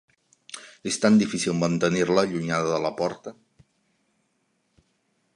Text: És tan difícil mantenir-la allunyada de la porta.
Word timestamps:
És 0.91 0.95
tan 1.01 1.17
difícil 1.23 1.55
mantenir-la 1.63 2.23
allunyada 2.27 2.71
de 2.71 2.79
la 2.85 2.93
porta. 3.01 3.35